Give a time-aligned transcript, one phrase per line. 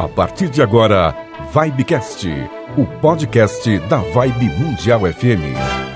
[0.00, 1.14] A partir de agora,
[1.52, 2.26] Vibecast,
[2.78, 5.89] o podcast da Vibe Mundial FM.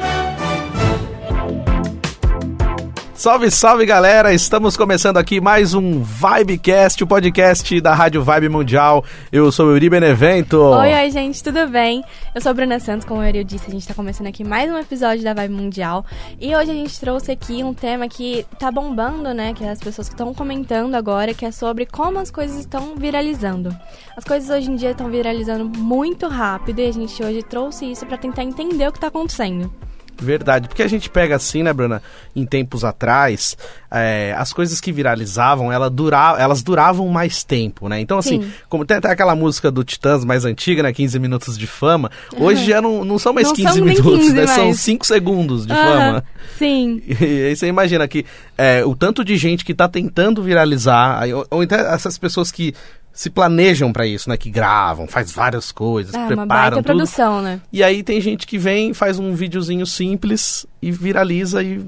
[3.25, 4.35] Salve, salve galera!
[4.35, 9.03] Estamos começando aqui mais um Vibecast, o podcast da Rádio Vibe Mundial.
[9.33, 10.59] Eu sou o Yuri Benevento.
[10.59, 12.05] Oi, oi, gente, tudo bem?
[12.35, 14.77] Eu sou a Bruna Santos, como Yuri disse, a gente tá começando aqui mais um
[14.77, 16.05] episódio da Vibe Mundial.
[16.39, 19.55] E hoje a gente trouxe aqui um tema que tá bombando, né?
[19.55, 23.75] Que as pessoas estão comentando agora, que é sobre como as coisas estão viralizando.
[24.15, 28.05] As coisas hoje em dia estão viralizando muito rápido e a gente hoje trouxe isso
[28.05, 29.73] para tentar entender o que tá acontecendo.
[30.21, 32.03] Verdade, porque a gente pega assim, né, Bruna,
[32.35, 33.57] em tempos atrás,
[33.91, 38.01] é, as coisas que viralizavam, ela dura, elas duravam mais tempo, né?
[38.01, 38.53] Então, assim, Sim.
[38.69, 42.67] como tem até aquela música do Titãs mais antiga, né, 15 minutos de fama, hoje
[42.67, 44.47] já não, não são mais Não 15 são minutos, 15 né?
[44.47, 44.81] São mais.
[44.81, 46.25] 5 segundos de Aham, fama.
[46.59, 47.03] Sim.
[47.09, 48.25] E aí você imagina que
[48.57, 52.75] é, o tanto de gente que tá tentando viralizar, ou, ou então essas pessoas que
[53.15, 54.37] se planejam pra isso, né?
[54.37, 56.85] Que gravam, faz várias coisas, É uma preparam baita tudo.
[56.85, 57.61] produção, né?
[57.73, 61.83] E aí tem gente que vem, faz um videozinho simples e viraliza e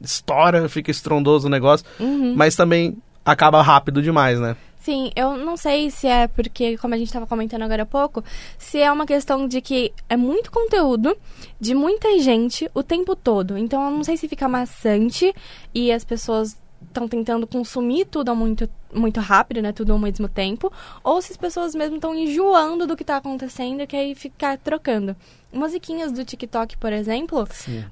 [0.00, 2.34] estoura, fica estrondoso o negócio, Uhum.
[2.36, 4.56] mas também acaba rápido demais, né?
[4.80, 8.24] Sim, eu não sei se é porque, como a gente estava comentando agora há pouco,
[8.58, 11.16] se é uma questão de que é muito conteúdo
[11.60, 13.56] de muita gente o tempo todo.
[13.56, 15.32] Então eu não sei se fica maçante
[15.72, 16.56] e as pessoas
[16.88, 19.72] estão tentando consumir tudo muito, muito rápido, né?
[19.72, 20.72] Tudo ao mesmo tempo.
[21.02, 24.58] Ou se as pessoas mesmo estão enjoando do que está acontecendo e que aí ficar
[24.58, 25.16] trocando.
[25.52, 27.46] Musiquinhas do TikTok, por exemplo,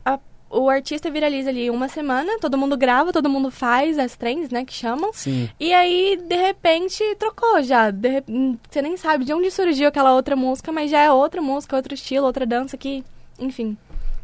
[0.04, 0.18] a-
[0.52, 4.64] o artista viraliza ali uma semana, todo mundo grava, todo mundo faz as trends, né?
[4.64, 5.12] Que chamam.
[5.12, 5.48] Sim.
[5.60, 7.90] E aí, de repente, trocou já.
[7.92, 8.22] De
[8.68, 11.94] Você nem sabe de onde surgiu aquela outra música, mas já é outra música, outro
[11.94, 13.04] estilo, outra dança que.
[13.38, 13.76] Enfim.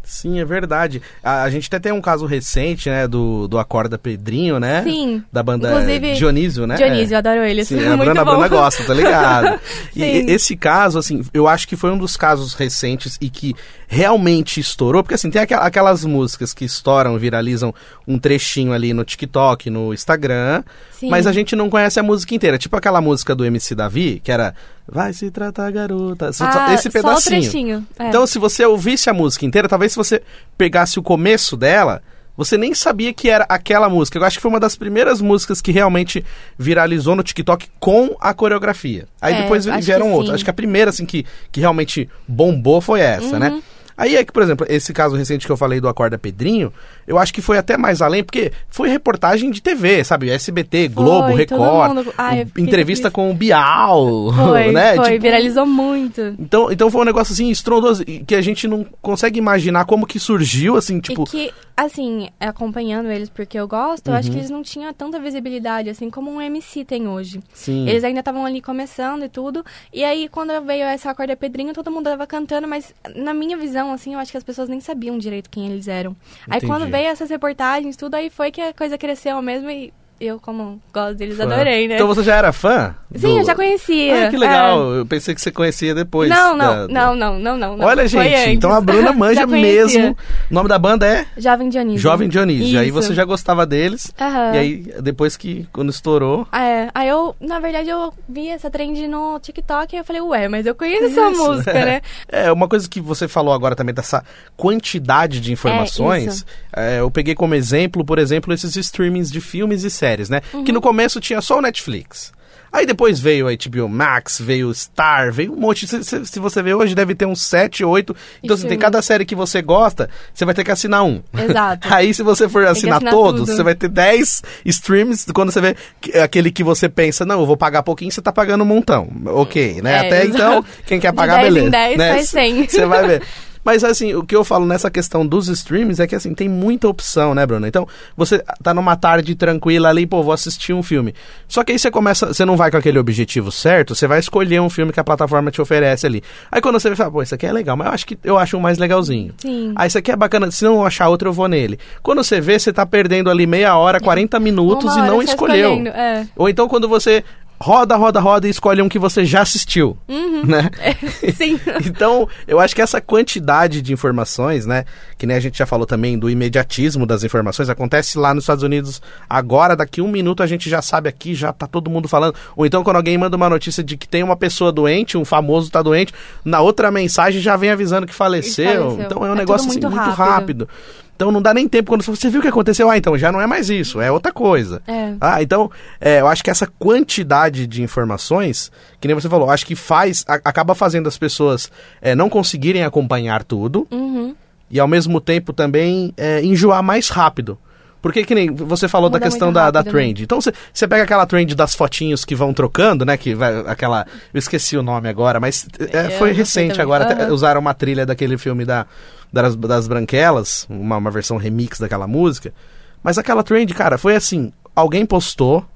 [0.07, 1.03] Sim, é verdade.
[1.21, 4.85] A, a gente até tem um caso recente, né, do, do Acorda Pedrinho, né?
[4.85, 5.23] Sim.
[5.33, 6.77] Da banda Inclusive, Dionísio, né?
[6.77, 7.65] Dionísio, eu adoro ele.
[7.65, 8.31] Sim, é a Bruna, a bom.
[8.31, 9.59] Bruna gosta, tá ligado?
[9.97, 13.53] e esse caso, assim, eu acho que foi um dos casos recentes e que
[13.89, 17.75] realmente estourou, porque assim, tem aquelas músicas que estouram, viralizam
[18.07, 20.63] um trechinho ali no TikTok, no Instagram,
[20.98, 21.08] Sim.
[21.11, 22.58] mas a gente não conhece a música inteira.
[22.58, 24.55] Tipo aquela música do MC Davi, que era
[24.89, 27.84] Vai se tratar garota, só- Ah, esse pedacinho.
[27.98, 28.08] é.
[28.08, 30.23] Então, se você ouvisse a música inteira, talvez se você
[30.56, 32.01] pegasse o começo dela,
[32.36, 34.17] você nem sabia que era aquela música.
[34.17, 36.24] Eu acho que foi uma das primeiras músicas que realmente
[36.56, 39.06] viralizou no TikTok com a coreografia.
[39.20, 40.36] Aí É, depois vieram outras.
[40.36, 43.39] Acho que a primeira, assim, que, que realmente bombou foi essa, Uhum.
[43.40, 43.62] né?
[43.96, 46.73] Aí é que, por exemplo, esse caso recente que eu falei do Acorda Pedrinho,
[47.07, 50.29] eu acho que foi até mais além, porque foi reportagem de TV, sabe?
[50.30, 54.96] SBT, Globo, Foi, Record, mundo- Ai, entrevista com o Bial, Foi, né?
[54.96, 56.20] foi, Tipo, viralizou muito.
[56.39, 60.18] então, então foi um negócio assim estrondoso que a gente não consegue imaginar como que
[60.18, 61.23] surgiu, assim, tipo.
[61.24, 64.35] E que, assim, acompanhando eles porque eu gosto, eu acho Uhum.
[64.35, 67.40] que eles não tinham tanta visibilidade, assim, como um MC tem hoje.
[67.55, 67.89] Sim.
[67.89, 69.64] Eles ainda estavam ali começando e tudo.
[69.92, 73.86] E aí, quando veio essa Acorda Pedrinho, todo mundo tava cantando, mas na minha visão,
[73.92, 76.17] assim, eu acho que as pessoas nem sabiam direito quem eles eram.
[76.48, 76.67] Aí Entendi.
[76.67, 80.81] quando veio essas reportagens, tudo, aí foi que a coisa cresceu mesmo e eu, como
[80.93, 81.45] gosto deles, Fã.
[81.45, 81.95] adorei, né?
[81.97, 82.95] Então você já era fã?
[83.15, 84.27] Sim, do- eu já conhecia.
[84.27, 84.95] Ah, que legal.
[84.95, 84.99] É.
[85.01, 86.29] Eu pensei que você conhecia depois.
[86.29, 87.87] Não, da- não, não, não, não, não, não.
[87.87, 88.49] Olha, gente, antes.
[88.55, 90.17] então a Bruna manja mesmo.
[90.51, 92.01] O nome da banda é Jovem Dionísio.
[92.01, 92.79] Jovem Dionísio.
[92.79, 92.95] Aí Isso.
[93.03, 94.13] você já gostava deles.
[94.21, 94.55] Aham.
[94.55, 96.47] E aí, depois que, quando estourou.
[96.53, 100.48] É, aí eu, na verdade, eu vi essa trend no TikTok e eu falei, ué,
[100.48, 101.43] mas eu conheço essa Isso.
[101.47, 102.01] música, né?
[102.29, 104.25] É, uma coisa que você falou agora também, dessa
[104.57, 106.45] quantidade de informações, isso.
[106.75, 110.40] é, eu peguei como exemplo, por exemplo, esses streamings de filmes e séries, né?
[110.52, 110.64] Uhum.
[110.64, 112.34] Que no começo tinha só o Netflix.
[112.72, 115.86] Aí depois veio a HBO Max, veio o Star, veio um monte.
[115.86, 118.14] Se, se- se você ver hoje, deve ter uns 7, 8.
[118.42, 121.22] Então, assim, tem cada série que você gosta, você vai ter que assinar um.
[121.33, 121.89] Exato.
[121.94, 123.56] Aí, se você for assinar, assinar todos, tudo.
[123.56, 125.24] você vai ter 10 streams.
[125.33, 128.32] Quando você vê que- aquele que você pensa, não, eu vou pagar pouquinho, você tá
[128.32, 129.08] pagando um montão.
[129.26, 129.93] Ok, né?
[129.94, 130.34] É, Até exato.
[130.37, 131.70] então, quem quer De pagar, 10 em beleza.
[131.70, 132.12] 10 né?
[132.14, 132.69] faz 100.
[132.69, 133.23] Você vai ver.
[133.67, 136.87] Mas assim, o que eu falo nessa questão dos streams é que assim, tem muita
[136.87, 137.67] opção, né, Bruno?
[137.67, 137.85] Então,
[138.17, 141.12] você tá numa tarde tranquila ali, pô, vou assistir um filme.
[141.49, 144.61] Só que aí você começa, você não vai com aquele objetivo certo, você vai escolher
[144.61, 146.23] um filme que a plataforma te oferece ali.
[146.49, 148.57] Aí quando você fala, pô, isso aqui é legal, mas eu acho que eu acho
[148.57, 149.35] um mais legalzinho.
[149.39, 149.73] Sim.
[149.75, 151.77] Ah, isso aqui é bacana, se não achar outro, eu vou nele.
[152.05, 155.73] Quando você vê, você tá perdendo ali meia hora, 40 minutos e não só escolheu.
[155.89, 156.25] é.
[156.37, 157.25] Ou então quando você
[157.61, 160.44] roda, roda, roda e escolhe um que você já assistiu, Uhum.
[160.47, 160.70] né?
[161.35, 161.58] Sim.
[161.87, 164.85] Então, eu acho que essa quantidade de informações, né?
[165.17, 168.62] Que nem a gente já falou também do imediatismo das informações, acontece lá nos Estados
[168.62, 172.35] Unidos agora, daqui um minuto a gente já sabe aqui, já tá todo mundo falando.
[172.56, 175.70] Ou então, quando alguém manda uma notícia de que tem uma pessoa doente, um famoso
[175.70, 176.12] tá doente,
[176.44, 178.67] na outra mensagem já vem avisando que faleceu.
[178.91, 179.05] faleceu.
[179.05, 180.69] Então é um É negócio assim, muito muito rápido.
[181.17, 182.91] Então não dá nem tempo quando você viu o que aconteceu.
[182.91, 184.83] Ah, então já não é mais isso, é outra coisa.
[184.87, 185.15] É.
[185.19, 188.71] Ah, então é, eu acho que essa quantidade de informações,
[189.01, 191.71] que nem você falou, acho que faz, a- acaba fazendo as pessoas
[192.03, 194.35] é, não conseguirem acompanhar tudo Uhum.
[194.71, 197.59] e ao mesmo tempo também é, enjoar mais rápido.
[198.06, 199.91] Porque que nem você falou Muda da questão da, da né?
[199.91, 200.23] trend.
[200.23, 203.17] Então você, pega aquela trend das fotinhos que vão trocando, né?
[203.17, 204.06] Que vai aquela.
[204.32, 207.05] Eu esqueci o nome agora, mas é, Eu foi recente agora.
[207.05, 207.32] até Aham.
[207.32, 208.87] Usaram uma trilha daquele filme da,
[209.32, 212.55] das, das Branquelas, uma, uma versão remix daquela música.
[213.03, 215.67] Mas aquela trend, cara, foi assim: alguém postou,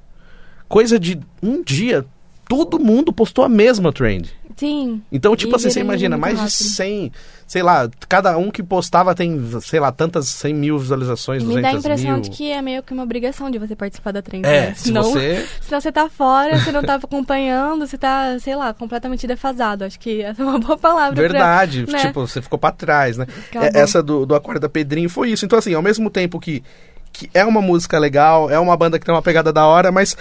[0.68, 2.04] coisa de um dia,
[2.48, 4.32] todo mundo postou a mesma trend.
[4.60, 5.00] Sim.
[5.10, 6.52] Então, tipo E assim, você viraliza imagina, mais de rápido.
[6.52, 7.12] 100,
[7.46, 11.54] sei lá, cada um que postava tem, sei lá, tantas 100 mil visualizações, E me
[11.62, 12.20] dá a 200 impressão mil.
[12.20, 14.44] de que é meio que uma obrigação de você participar da trend.
[14.46, 14.74] É, né?
[14.74, 15.46] se Senão, você...
[15.62, 19.82] senão você tá fora, você não tá acompanhando, você tá, sei lá, completamente defasado.
[19.84, 21.14] Acho que essa é uma boa palavra.
[21.14, 21.98] pra- Verdade, né?
[22.00, 23.26] tipo, você ficou pra trás, né?
[23.48, 23.66] Acabou.
[23.66, 25.46] É, essa do, do Acorda Pedrinho foi isso.
[25.46, 26.62] Então, assim, ao mesmo tempo que,
[27.10, 30.14] que é uma música legal, é uma banda que tem uma pegada da hora, mas,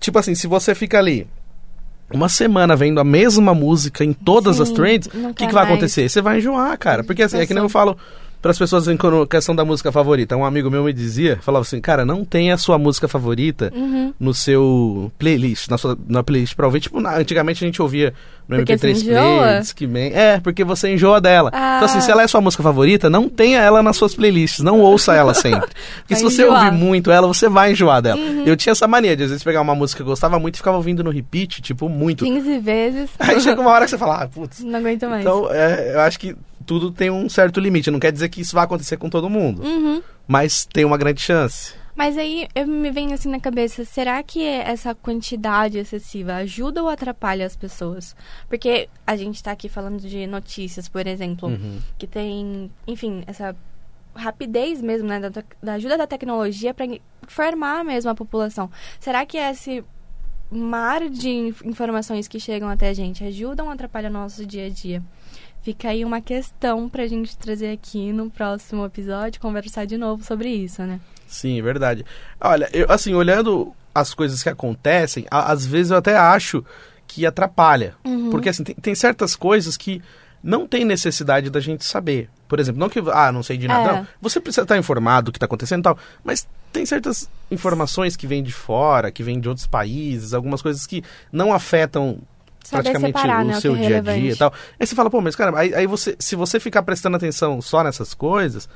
[0.00, 1.28] tipo assim, se você fica ali
[2.14, 5.64] uma semana vendo a mesma música em todas Sim, as trends, o que, que vai
[5.64, 5.74] mais.
[5.74, 6.08] acontecer?
[6.08, 7.02] Você vai enjoar, cara.
[7.04, 7.96] Porque assim, é que nem eu falo
[8.44, 8.98] para as pessoas em
[9.30, 10.36] questão da música favorita.
[10.36, 14.12] Um amigo meu me dizia, falava assim, cara, não tem a sua música favorita Uhum.
[14.20, 16.80] no seu playlist, na sua na playlist pra ouvir.
[16.80, 18.12] Tipo, na- antigamente a gente ouvia
[18.46, 19.38] no Porque MP3 você enjoa?
[19.46, 20.10] Play, Discman.
[20.12, 21.48] É, porque você enjoa dela.
[21.54, 21.76] Ah.
[21.76, 24.78] Então assim, se ela é sua música favorita, não tenha ela nas suas playlists, não
[24.78, 25.70] ouça ela sempre.
[26.04, 26.58] Porque se você enjoar.
[26.60, 26.66] Uhum.
[26.66, 28.20] ouvir muito ela, você vai enjoar dela.
[28.44, 30.58] Eu tinha essa mania de às vezes pegar uma música que eu gostava muito e
[30.58, 32.26] ficava ouvindo no repeat, tipo, muito.
[32.26, 33.08] 15 vezes.
[33.18, 34.60] Aí chega uma hora que você fala, ah, putz.
[34.60, 35.22] Não aguento mais.
[35.22, 37.90] Então, é, eu acho que tudo tem um certo limite.
[37.90, 40.02] Não quer dizer que isso vai acontecer com todo mundo, Uhum.
[40.26, 41.74] mas tem uma grande chance.
[41.96, 46.88] Mas aí eu me vem assim na cabeça, será que essa quantidade excessiva ajuda ou
[46.88, 48.16] atrapalha as pessoas?
[48.48, 51.78] Porque a gente tá aqui falando de notícias, por exemplo, Uhum.
[51.96, 53.54] que tem, enfim, essa
[54.12, 56.86] rapidez mesmo, né, da, da ajuda da tecnologia para
[57.22, 58.70] informar mesmo a população.
[58.98, 59.84] Será que esse
[60.50, 64.66] mar de inf- informações que chegam até a gente ajudam ou atrapalham o nosso dia
[64.66, 65.02] a dia?
[65.64, 70.48] Fica aí uma questão pra gente trazer aqui no próximo episódio, conversar de novo sobre
[70.50, 71.00] isso, né?
[71.26, 72.04] Sim, verdade.
[72.38, 76.62] Olha, eu, assim, olhando as coisas que acontecem, a- às vezes eu até acho
[77.06, 77.94] que atrapalha.
[78.04, 78.28] Uhum.
[78.30, 80.02] Porque, assim, tem, tem certas coisas que
[80.42, 82.28] não tem necessidade da gente saber.
[82.46, 83.88] Por exemplo, não que, ah, não sei de nada.
[83.88, 83.92] É.
[84.00, 85.98] Não, você precisa estar informado do que está acontecendo e tal.
[86.22, 90.86] Mas tem certas informações que vêm de fora, que vêm de outros países, algumas coisas
[90.86, 91.02] que
[91.32, 92.18] não afetam
[92.64, 94.52] Saber praticamente separar, o né, o seu é dia a dia e tal.
[94.80, 97.84] Aí você fala, pô, mas cara, aí, aí você, se você ficar prestando atenção só
[97.84, 98.68] nessas coisas,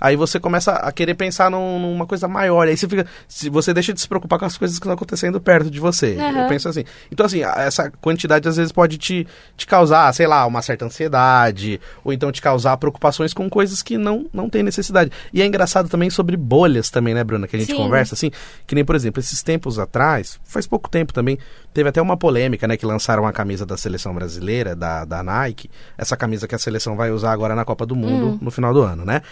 [0.00, 2.66] aí você começa a querer pensar num- numa coisa maior.
[2.68, 5.40] Aí você fica, se você deixa de se preocupar com as coisas que estão acontecendo
[5.40, 6.16] perto de você.
[6.18, 6.40] Aham.
[6.42, 6.84] Eu penso assim.
[7.10, 9.26] Então assim, essa quantidade às vezes pode te,
[9.56, 13.96] te causar, sei lá, uma certa ansiedade, ou então te causar preocupações com coisas que
[13.96, 15.10] não não tem necessidade.
[15.32, 17.76] E é engraçado também sobre bolhas também, né, Bruna, que a gente Sim.
[17.76, 18.30] conversa assim,
[18.66, 21.38] que nem por exemplo, esses tempos atrás, faz pouco tempo também,
[21.72, 25.70] teve até uma polêmica, né, que lançaram a camisa da seleção brasileira, da, da Nike,
[25.96, 28.38] essa camisa que a seleção vai usar agora na Copa do Mundo Hum.
[28.40, 29.22] no final do ano, né?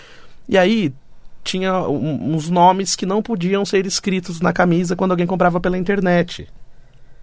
[0.49, 0.93] E aí
[1.45, 5.77] tinha um- uns nomes que não podiam ser escritos na camisa quando alguém comprava pela
[5.79, 6.49] internet.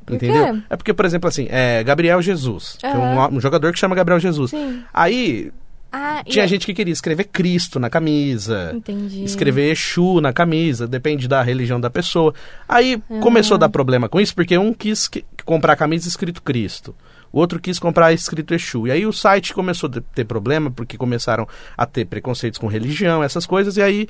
[0.05, 0.55] Por entendeu?
[0.55, 0.61] quê?
[0.69, 3.95] É porque, por exemplo, assim, é Gabriel Jesus, que é um, um jogador que chama
[3.95, 4.51] Gabriel Jesus.
[4.51, 4.81] Sim.
[4.93, 5.51] Aí
[5.91, 9.23] Ah, e tinha eu- gente que queria escrever Cristo na camisa Entendi.
[9.23, 12.33] escrever Exu na camisa, depende da religião da pessoa.
[12.67, 13.19] Aí Ah.
[13.19, 16.93] começou a dar problema com isso, porque um quis que- comprar a camisa escrito Cristo,
[17.31, 18.87] o outro quis comprar escrito Exu.
[18.87, 23.23] E aí o site começou a ter problema, porque começaram a ter preconceitos com religião,
[23.23, 24.07] essas coisas, e aí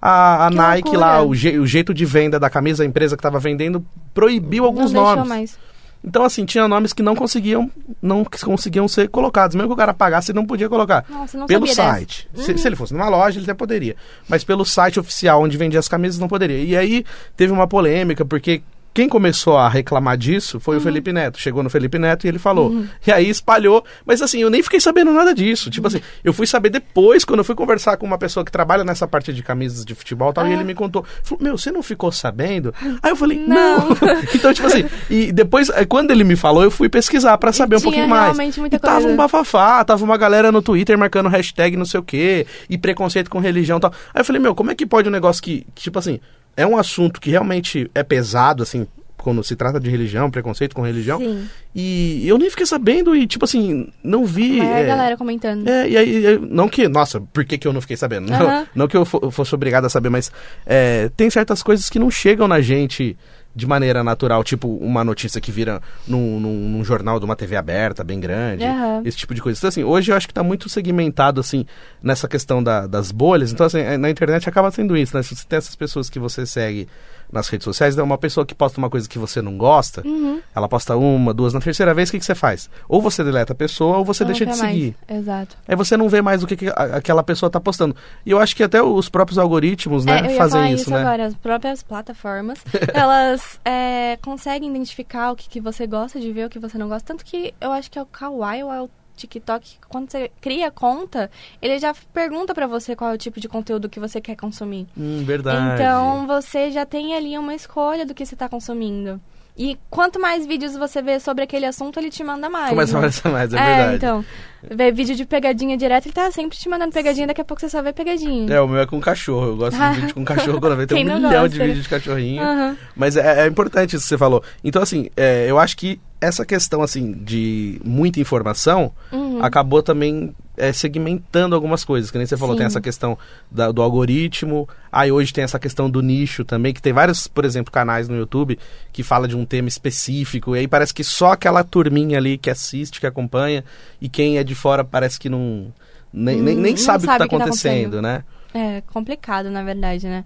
[0.00, 0.98] a, a Nike loucura.
[1.06, 4.64] lá, o, je- o jeito de venda da camisa, a empresa que estava vendendo, proibiu
[4.64, 5.28] alguns não nomes.
[5.28, 5.58] mais.
[6.04, 7.70] Então, assim, tinha nomes que não conseguiam,
[8.02, 9.54] não conseguiam ser colocados.
[9.54, 12.28] Mesmo que o cara pagasse, ele não podia colocar Nossa, não pelo site.
[12.34, 13.94] Se, se ele fosse numa loja, ele até poderia.
[14.28, 16.58] Mas pelo site oficial onde vendia as camisas, não poderia.
[16.58, 17.04] E aí
[17.36, 18.62] teve uma polêmica, porque
[18.94, 20.84] quem começou a reclamar disso foi o Uhum.
[20.84, 21.38] Felipe Neto.
[21.38, 22.84] Chegou no Felipe Neto e ele falou.
[23.06, 23.84] E aí espalhou.
[24.04, 25.70] Mas assim, eu nem fiquei sabendo nada disso.
[25.70, 28.84] Tipo assim, eu fui saber depois, quando eu fui conversar com uma pessoa que trabalha
[28.84, 30.52] nessa parte de camisas de futebol e tal, e Ah.
[30.54, 31.04] ele me contou.
[31.22, 32.74] Falou, meu, você não ficou sabendo?
[33.02, 33.62] Aí eu falei, não.
[33.62, 33.88] Não.
[34.34, 37.76] então, tipo assim, e depois, eh, quando ele me falou, eu fui pesquisar pra saber
[37.76, 38.36] um tinha pouquinho mais.
[38.58, 39.08] muita e tava coisa.
[39.08, 43.30] um bafafá, tava uma galera no Twitter marcando hashtag não sei o quê, e preconceito
[43.30, 43.92] com religião e tal.
[44.12, 46.20] Aí eu falei, meu, como é que pode um negócio que, tipo assim,
[46.56, 48.86] é um assunto que realmente é pesado, assim,
[49.22, 51.48] quando se trata de religião, preconceito com religião, Sim.
[51.74, 54.60] e eu nem fiquei sabendo e, tipo assim, não vi...
[54.60, 55.66] A é, galera comentando.
[55.68, 58.28] é, e aí, não que, nossa, por que, que eu não fiquei sabendo?
[58.28, 60.32] Não, não que eu fosse obrigado a saber, mas
[60.66, 63.16] é, tem certas coisas que não chegam na gente
[63.54, 67.54] de maneira natural, tipo uma notícia que vira num, num, num jornal de uma TV
[67.56, 69.02] aberta, bem grande, Aham.
[69.04, 69.58] esse tipo de coisa.
[69.58, 71.66] Então, assim, hoje eu acho que tá muito segmentado, assim,
[72.02, 73.52] nessa questão da- das bolhas.
[73.52, 75.22] Então, assim, eh, na internet acaba sendo isso, né?
[75.22, 76.88] Se você tem essas pessoas que você segue
[77.32, 80.40] nas redes sociais, então uma pessoa que posta uma coisa que você não gosta, Uhum.
[80.54, 82.68] ela posta uma, duas, na terceira vez, o que, que você faz?
[82.88, 84.74] Ou você deleta a pessoa, ou você não deixa de quero mais.
[84.74, 84.96] seguir.
[85.08, 85.56] Exato.
[85.66, 87.96] Aí você não vê mais o que, que a- aquela pessoa tá postando.
[88.26, 91.00] E eu acho que até os próprios algoritmos, né, É, fazem isso, isso né?
[91.00, 91.26] agora.
[91.26, 92.58] As próprias plataformas,
[92.92, 96.88] elas é, conseguem identificar o que, que você gosta de ver, o que você não
[96.88, 97.06] gosta.
[97.06, 98.90] Tanto que eu acho que é o Kawaii ou é o
[99.22, 103.40] TikTok, quando você cria a conta, ele já pergunta pra você qual é o tipo
[103.40, 104.86] de conteúdo que você quer consumir.
[104.96, 105.74] Hum, verdade.
[105.74, 109.20] Então, você já tem ali uma escolha do que você tá consumindo.
[109.56, 112.70] E quanto mais vídeos você vê sobre aquele assunto, ele te manda mais.
[112.70, 113.06] Começa a né?
[113.06, 113.96] aparecer mais, é, É, verdade.
[113.96, 114.24] então.
[114.62, 117.68] Ver vídeo de pegadinha direto, ele tá sempre te mandando pegadinha, daqui a pouco você
[117.68, 118.50] só vê pegadinha.
[118.54, 119.48] É, o meu é com cachorro.
[119.48, 120.88] Eu gosto de vídeo com cachorro quando vejo.
[120.88, 121.66] Tem um milhão de gosta, né?
[121.66, 122.42] vídeos de cachorrinho.
[122.42, 122.76] Aham.
[122.96, 124.42] Mas é, é importante isso que você falou.
[124.64, 129.44] Então, assim, é, eu acho que essa questão, assim, de muita informação Uhum.
[129.44, 130.32] acabou também
[130.62, 132.10] é, segmentando algumas coisas.
[132.10, 132.58] Que nem você falou, Sim.
[132.58, 133.18] tem essa questão
[133.50, 134.68] da- do algoritmo.
[134.90, 138.16] Aí hoje tem essa questão do nicho também, que tem vários, por exemplo, canais no
[138.16, 138.58] YouTube
[138.92, 140.54] que fala de um tema específico.
[140.54, 143.64] E aí parece que só aquela turminha ali que assiste, que acompanha,
[144.00, 145.72] e quem é de fora parece que não.
[146.12, 148.02] Nem, nem, Hum, nem não sabe, o que sabe tá acontecendo, acontecendo.
[148.02, 148.24] né?
[148.54, 150.24] É complicado, na verdade, né?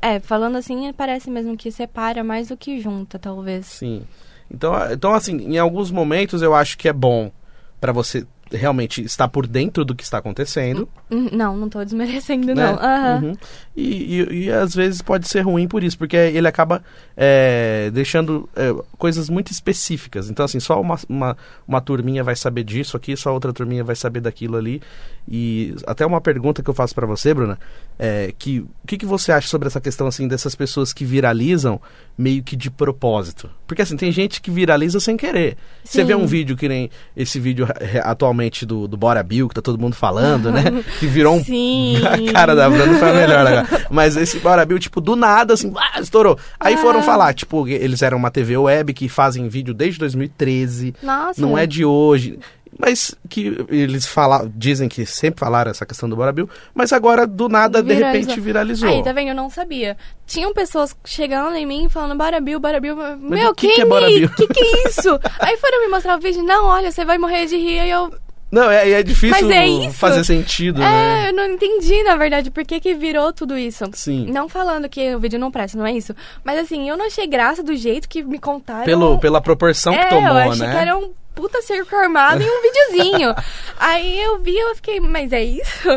[0.00, 3.66] É, falando assim, parece mesmo que separa mais do que junta, talvez.
[3.66, 4.04] Sim.
[4.48, 7.32] Então, então, assim, em alguns momentos eu acho que é bom
[7.80, 8.24] pra você
[8.54, 10.88] realmente estar por dentro do que está acontecendo.
[11.10, 12.54] Hum, Não, não tô desmerecendo, né?
[12.54, 12.74] não.
[12.74, 13.20] Aham.
[13.24, 13.32] Uhum.
[13.76, 16.82] E, e, e às vezes pode ser ruim por isso, porque ele acaba
[17.16, 20.30] é, deixando é, coisas muito específicas.
[20.30, 23.96] Então, assim, só uma, uma, uma turminha vai saber disso aqui, só outra turminha vai
[23.96, 24.80] saber daquilo ali.
[25.28, 27.58] E até uma pergunta que eu faço pra você, Bruna,
[27.98, 31.80] é que o que, que você acha sobre essa questão, assim, dessas pessoas que viralizam
[32.16, 33.50] meio que de propósito?
[33.66, 35.56] Porque, assim, tem gente que viraliza sem querer.
[35.82, 36.06] Você Sim.
[36.06, 38.00] vê um vídeo que nem esse vídeo eh,
[38.44, 40.64] atualmente do, do Bora Bill, que tá todo mundo falando, né?
[41.00, 41.96] Que virou um Sim.
[42.06, 43.86] a cara da Bruna foi a melhor agora.
[43.90, 46.38] Mas esse Bora Bill, tipo, do nada, assim, ah, estourou.
[46.58, 46.78] Aí Ah.
[46.78, 51.40] foram falar, tipo, eles eram uma TV web que fazem vídeo desde 2013, Nossa.
[51.40, 52.38] não é de hoje.
[52.76, 57.24] Mas que eles falam, dizem que sempre falaram essa questão do Bora Bill, mas agora,
[57.24, 58.88] do nada, de repente, viralizou.
[58.88, 59.28] Aí, tá vendo?
[59.28, 59.96] Eu não sabia.
[60.26, 62.96] Tinham pessoas chegando em mim falando Barabil, Barabil.
[63.20, 64.28] Meu, o que quem que é Bora Bill?
[64.30, 65.08] que que é isso?
[65.38, 66.42] Aí foram me mostrar o vídeo.
[66.42, 67.78] Não, olha, você vai morrer de rir.
[67.78, 68.12] Aí eu...
[68.54, 71.28] Não, é, é difícil é fazer sentido, É, né?
[71.28, 73.84] eu não entendi, na verdade, por que que virou tudo isso.
[73.92, 74.30] Sim.
[74.30, 76.14] Não falando que o vídeo não presta, não é isso.
[76.44, 78.84] Mas assim, eu não achei graça do jeito que me contaram.
[78.84, 80.72] Pelo, pela proporção é, que tomou, eu achei né?
[80.72, 83.34] que era um puta circo armado e um videozinho.
[83.78, 85.88] Aí eu vi, eu fiquei, mas é isso?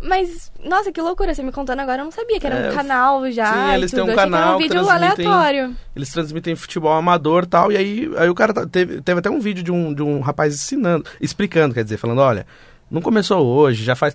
[0.00, 2.74] Mas, nossa, que loucura, você me contando agora, eu não sabia que era É, um
[2.74, 3.52] canal já.
[3.52, 5.76] sim, eles têm um canal um vídeo aleatório.
[5.94, 9.28] Eles transmitem futebol amador e tal, e aí, aí o cara tá- teve, teve até
[9.30, 12.46] um vídeo de um, de um rapaz ensinando, explicando, quer dizer, falando, olha,
[12.90, 14.14] não começou hoje, já faz.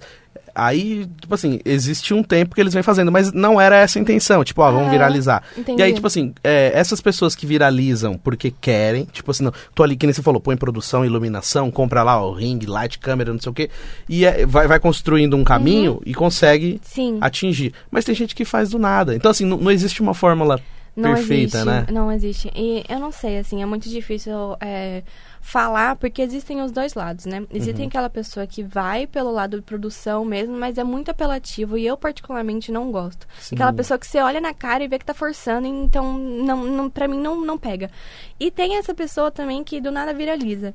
[0.56, 4.02] Aí, tipo assim, existe um tempo que eles vêm fazendo, mas não era essa a
[4.02, 5.44] intenção, tipo, ó, vamos Ah, viralizar.
[5.58, 5.82] entendi.
[5.82, 9.82] E aí, tipo assim, é, essas pessoas que viralizam porque querem, tipo assim, não, tô
[9.82, 13.40] ali, que nem você falou, põe produção, iluminação, compra lá o ring, light, câmera, não
[13.42, 13.70] sei o quê,
[14.08, 17.18] e é, vai, vai construindo um caminho e consegue Sim.
[17.20, 17.74] atingir.
[17.90, 19.16] Mas tem gente que faz do nada.
[19.16, 20.60] Então, assim, não, não existe uma fórmula
[20.96, 21.86] Não perfeita, existe, né?
[21.92, 22.52] Não existe.
[22.56, 25.02] E eu não sei, assim, é muito difícil é,
[25.46, 27.42] falar, porque existem os dois lados, né?
[27.42, 27.48] Uhum.
[27.52, 31.86] Existem aquela pessoa que vai pelo lado de produção mesmo, mas é muito apelativo e
[31.86, 33.28] eu particularmente não gosto.
[33.40, 33.56] Sim.
[33.56, 36.90] Aquela pessoa que você olha na cara e vê que tá forçando, então não, não,
[36.90, 37.92] pra mim não, não pega.
[38.40, 40.74] E tem essa pessoa também que do nada viraliza.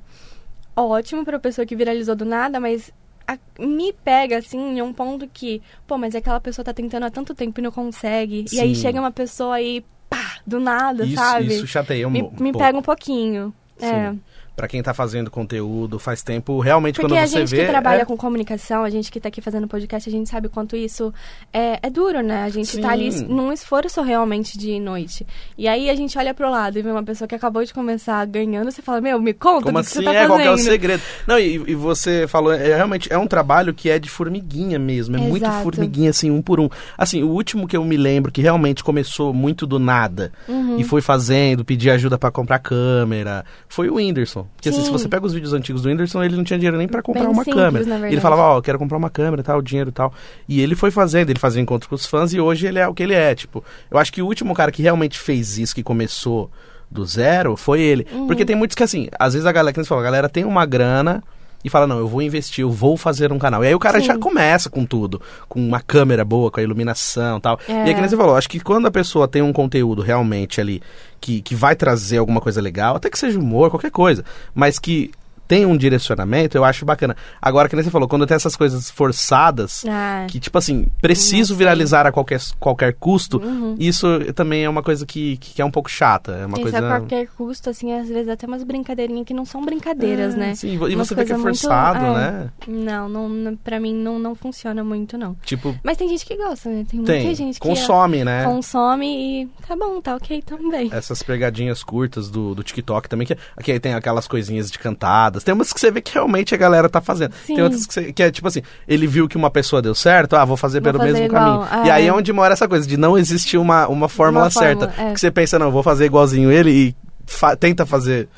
[0.76, 2.92] Ótimo pra pessoa que viralizou do nada, mas
[3.26, 7.10] a- me pega, assim, em um ponto que, pô, mas aquela pessoa tá tentando há
[7.10, 8.44] tanto tempo e não consegue.
[8.52, 8.82] E aí Sim.
[8.82, 11.46] chega uma pessoa e pá, do nada, Isso, sabe?
[11.46, 12.58] isso chateia um, me, me pouco.
[12.58, 13.52] pega um pouquinho.
[13.80, 14.14] É.
[14.58, 17.64] Pra quem tá fazendo conteúdo faz tempo, realmente Porque quando a você gente vê.
[17.64, 20.48] que trabalha é- com comunicação, a gente que tá aqui fazendo podcast, a gente sabe
[20.48, 21.14] o quanto isso
[21.52, 22.42] é, é duro, né?
[22.42, 22.80] A gente Sim.
[22.80, 25.24] tá ali num esforço realmente de noite.
[25.56, 28.26] E aí a gente olha pro lado e vê uma pessoa que acabou de começar
[28.26, 30.00] ganhando, você fala, meu, me conta Como assim?
[30.00, 30.66] você tá é, qual que é o fazendo.
[30.72, 31.02] segredo?
[31.24, 35.14] Não, e, e você falou, é, realmente é um trabalho que é de formiguinha mesmo.
[35.16, 35.62] É muito Exato.
[35.62, 36.68] formiguinha, assim, um por um.
[36.96, 40.80] Assim, o último que eu me lembro que realmente começou muito do nada Uhum.
[40.80, 44.47] e foi fazendo, pedir ajuda pra comprar câmera, foi o Whindersson.
[44.56, 46.88] Porque assim, se você pega os vídeos antigos do Whindersson, ele não tinha dinheiro nem
[46.88, 48.10] pra comprar Bem uma simples, câmera.
[48.10, 50.12] ele falava, ó, eu quero comprar uma câmera, tal, dinheiro e tal.
[50.48, 52.92] E ele foi fazendo, ele fazia encontro com os fãs e hoje ele é o
[52.92, 53.34] que ele é.
[53.34, 56.50] Tipo, eu acho que o último cara que realmente fez isso, que começou
[56.90, 58.06] do zero, foi ele.
[58.12, 58.26] Uhum.
[58.26, 60.44] Porque tem muitos que, assim, às vezes a galera, que você falou, a galera tem
[60.44, 61.22] uma grana
[61.64, 63.64] e fala, não, eu vou investir, eu vou fazer um canal.
[63.64, 64.06] E aí o cara Sim.
[64.06, 67.58] já começa com tudo, com uma câmera boa, com a iluminação e tal.
[67.68, 67.72] É.
[67.72, 70.60] E aí, que nem você falou, acho que quando a pessoa tem um conteúdo realmente
[70.60, 70.82] ali
[71.20, 74.24] que, que vai trazer alguma coisa legal, até que seja humor, qualquer coisa,
[74.54, 75.10] mas que
[75.48, 77.16] tem um direcionamento, eu acho bacana.
[77.40, 81.56] Agora, que nem você falou, quando tem essas coisas forçadas, Ah, que tipo assim, preciso
[81.56, 83.74] viralizar a qualquer, qualquer custo, Uhum.
[83.78, 86.32] isso também é uma coisa que, que é um pouco chata.
[86.32, 86.78] É uma Isso coisa.
[86.78, 90.54] a qualquer custo, assim, às vezes até umas brincadeirinhas que não são brincadeiras, É, né?
[90.54, 92.12] Sim, e você vê que é coisas muito- forçado, é.
[92.30, 92.50] né?
[92.68, 95.34] Não, não, pra mim não, não funciona muito, não.
[95.42, 96.84] Tipo, Mas tem gente que gosta, né?
[96.88, 97.20] Tem, tem.
[97.24, 98.44] muita gente que consome, né?
[98.44, 100.90] consome e tá bom, tá ok também.
[100.92, 105.37] Essas pegadinhas curtas do, do TikTok também, que, que aí tem aquelas coisinhas de cantadas.
[105.44, 107.32] Tem umas que você vê que realmente a galera tá fazendo.
[107.46, 107.54] Sim.
[107.56, 110.36] Tem outras que, você- que é tipo assim, ele viu que uma pessoa deu certo,
[110.36, 111.84] ah, vou fazer Vou pelo fazer mesmo igual, caminho.
[111.84, 111.86] é.
[111.86, 114.88] E aí é onde mora essa coisa de não existir uma, uma fórmula Uma certa.
[114.88, 115.14] fórmula, é.
[115.14, 118.28] Que você pensa, não, vou fazer igualzinho ele e fa- tenta fazer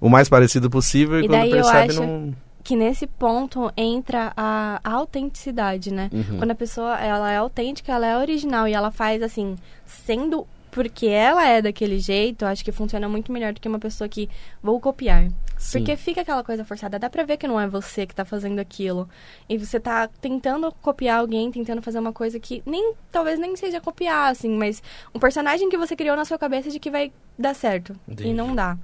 [0.00, 2.34] o mais parecido possível e, E quando percebe acho- não.
[2.62, 6.10] Que nesse ponto entra a, a autenticidade, né?
[6.12, 6.38] Uhum.
[6.38, 11.06] Quando a pessoa ela é autêntica, ela é original e ela faz assim, sendo porque
[11.06, 14.28] ela é daquele jeito, eu acho que funciona muito melhor do que uma pessoa que
[14.62, 15.28] vou copiar.
[15.58, 15.78] Sim.
[15.78, 18.58] Porque fica aquela coisa forçada, dá pra ver que não é você que tá fazendo
[18.58, 19.08] aquilo.
[19.48, 23.80] E você tá tentando copiar alguém, tentando fazer uma coisa que nem talvez nem seja
[23.80, 24.82] copiar, assim, mas
[25.14, 27.94] um personagem que você criou na sua cabeça de que vai dar certo.
[28.08, 28.30] Entendi.
[28.30, 28.78] E não dá.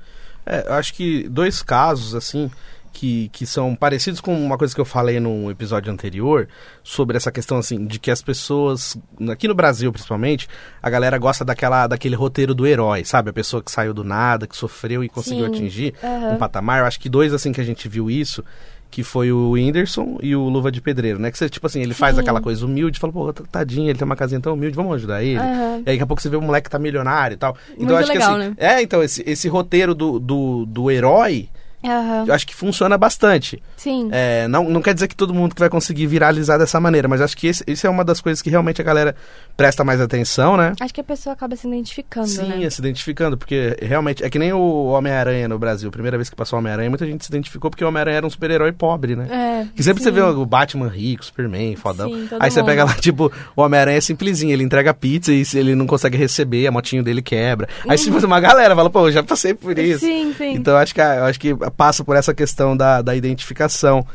[0.45, 2.51] É, eu acho que dois casos, assim,
[2.93, 6.49] que, que são parecidos com uma coisa que eu falei no episódio anterior,
[6.83, 8.97] sobre essa questão, assim, de que as pessoas,
[9.31, 10.49] aqui no Brasil principalmente,
[10.83, 13.31] a galera gosta daquela, daquele roteiro do herói, sabe?
[13.31, 15.53] A pessoa que saiu do nada, que sofreu e conseguiu Sim.
[15.53, 16.35] atingir Aham.
[16.35, 16.81] um patamar.
[16.81, 18.43] Eu acho que dois, assim, que a gente viu isso,
[18.91, 21.31] que foi o Whindersson e o Luva de Pedreiro, né?
[21.31, 22.21] Que você, tipo assim, ele faz Sim.
[22.23, 25.39] aquela coisa humilde, fala, pô, tadinho, ele tem uma casinha tão humilde, vamos ajudar ele.
[25.39, 25.83] Aham.
[25.85, 27.57] E aí daqui a pouco você vê o moleque que tá milionário e tal.
[27.73, 28.51] Então Muito eu acho legal, que assim.
[28.51, 28.57] né?
[28.59, 31.49] É, então, esse, esse roteiro do, do, do herói,
[31.85, 32.25] Aham.
[32.27, 33.63] eu acho que funciona bastante.
[33.77, 34.09] Sim.
[34.13, 37.21] É, não, não quer dizer que todo mundo que vai conseguir viralizar dessa maneira, mas
[37.21, 39.15] acho que esse, esse é uma das coisas que realmente a galera
[39.57, 40.73] presta mais atenção, né?
[40.81, 42.71] Acho que a pessoa acaba se identificando, Sim, né?
[42.71, 45.91] se identificando, porque realmente é que nem o Homem-Aranha no Brasil.
[45.91, 48.31] Primeira vez que passou o Homem-Aranha, muita gente se identificou porque o Homem-Aranha era um
[48.31, 49.29] super-herói pobre, né?
[49.31, 50.15] É, Que sempre você sim.
[50.15, 52.09] vê o Batman rico, Superman, fodão.
[52.09, 52.69] Sim, Aí você mundo.
[52.69, 56.67] pega lá, tipo, o Homem-Aranha é simplesinho, ele entrega pizza e ele não consegue receber,
[56.67, 57.69] a motinha dele quebra.
[57.89, 60.05] Aí tipo, uma galera fala, pô, eu já passei por isso.
[60.05, 60.11] Uhum.
[60.13, 60.53] Sim, sim.
[60.55, 64.07] Então acho que, acho que passa por essa questão da, da identificação.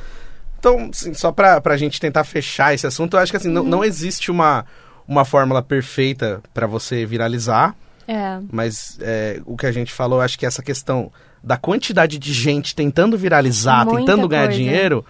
[0.60, 3.55] Então, assim, só pra, pra gente tentar fechar esse assunto, eu acho que assim, Uhum.
[3.55, 4.66] não, não existe uma,
[5.07, 7.75] uma fórmula perfeita pra você viralizar,
[8.07, 8.40] É.
[8.51, 11.11] mas é, o que a gente falou, eu acho que essa questão
[11.44, 14.57] da quantidade de gente tentando viralizar, Muita tentando ganhar coisa.
[14.59, 15.03] dinheiro,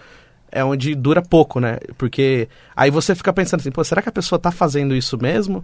[0.49, 1.77] é onde dura pouco, né?
[1.97, 5.63] Porque aí você fica pensando assim, pô, será que a pessoa tá fazendo isso mesmo?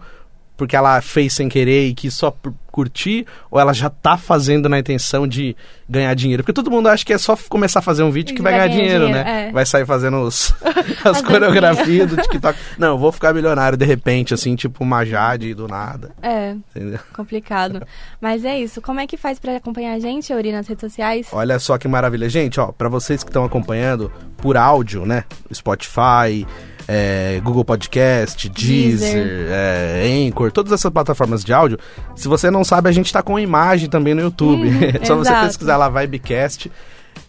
[0.57, 2.35] Porque ela fez sem querer e quis só
[2.71, 3.25] curtir?
[3.49, 5.55] Ou ela já tá fazendo na intenção de
[5.87, 6.43] ganhar dinheiro?
[6.43, 8.67] Porque todo mundo acha que é só começar a fazer um vídeo que vai, ganhar,
[8.67, 9.47] dinheiro, né?
[9.47, 9.51] é.
[9.51, 10.53] Vai sair fazendo os,
[11.05, 12.57] as As coreografias do TikTok.
[12.77, 16.11] Não, eu vou ficar milionário de repente, assim, tipo uma Jade do nada.
[16.21, 16.99] É, Entendeu?
[17.13, 17.85] complicado.
[18.19, 18.81] Mas é isso.
[18.81, 21.27] Como é que faz pra acompanhar a gente, Ori, nas redes sociais?
[21.31, 22.27] Olha só que maravilha.
[22.29, 25.23] Gente, ó, pra vocês que estão acompanhando por áudio, né?
[25.53, 26.45] Spotify,
[26.87, 29.47] é, Google Podcast, Deezer, Deezer.
[29.51, 31.77] é, Anchor, todas essas plataformas de áudio.
[32.15, 34.67] Se você não sabe, a gente tá com imagem também no YouTube.
[34.67, 35.47] Uhum, Só você exato.
[35.47, 36.71] pesquisar lá, Vibecast.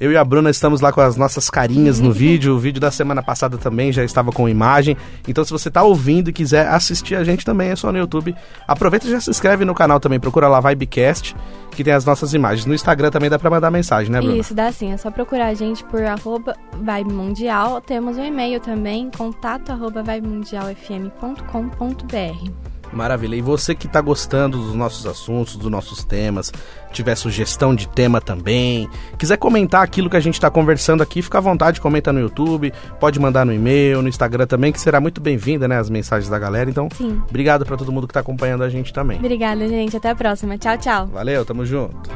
[0.01, 2.55] Eu e a Bruna estamos lá com as nossas carinhas no vídeo.
[2.55, 4.97] O vídeo da semana passada também já estava com imagem.
[5.27, 8.35] Então, se você tá ouvindo e quiser assistir a gente também, é só no YouTube.
[8.67, 10.21] Aproveita e já se inscreve no canal também.
[10.21, 11.35] Procura lá Vibecast,
[11.71, 12.67] que tem as nossas imagens.
[12.67, 14.37] No Instagram também dá pra mandar mensagem, né, Bruna?
[14.37, 14.93] Isso, dá sim.
[14.93, 17.81] É só procurar a gente por arroba Vibe Mundial.
[17.81, 22.78] Temos um e-mail também, contato arroba vibemundialfm.com.br.
[22.99, 23.37] Maravilha.
[23.37, 26.53] E você que está gostando dos nossos assuntos, dos nossos temas,
[26.93, 31.39] tiver sugestão de tema também, quiser comentar aquilo que a gente está conversando aqui, fica
[31.39, 35.21] à vontade, comenta no YouTube, pode mandar no e-mail, no Instagram também, que será muito
[35.21, 36.69] bem-vinda, né, as mensagens da galera.
[36.69, 37.23] Então, Sim.
[37.29, 39.19] obrigado para todo mundo que está acompanhando a gente também.
[39.19, 39.97] Obrigada, gente.
[39.97, 40.59] Até a próxima.
[40.59, 41.07] Tchau, tchau.
[41.07, 42.11] Valeu, tamo junto.